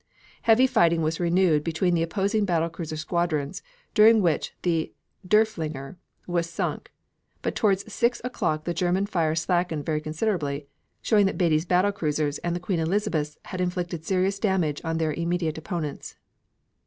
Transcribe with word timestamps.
Heavy 0.41 0.65
fighting 0.65 1.03
was 1.03 1.19
renewed 1.19 1.63
between 1.63 1.93
the 1.93 2.01
opposing 2.01 2.43
battle 2.43 2.71
cruiser 2.71 2.97
squadrons, 2.97 3.61
during 3.93 4.19
which 4.19 4.51
the 4.63 4.91
Derfflinger 5.27 5.95
was 6.25 6.49
sunk; 6.49 6.91
but 7.43 7.53
toward 7.53 7.81
6 7.81 8.19
o'clock 8.23 8.63
the 8.63 8.73
German 8.73 9.05
fire 9.05 9.35
slackened 9.35 9.85
very 9.85 10.01
considerably, 10.01 10.65
showing 11.03 11.27
that 11.27 11.37
Beatty's 11.37 11.65
battle 11.67 11.91
cruisers 11.91 12.39
and 12.39 12.55
the 12.55 12.59
Queen 12.59 12.79
Elizabeths 12.79 13.37
had 13.45 13.61
inflicted 13.61 14.03
serious 14.03 14.39
damage 14.39 14.81
on 14.83 14.97
their 14.97 15.13
immediate 15.13 15.59
opponents. 15.59 16.15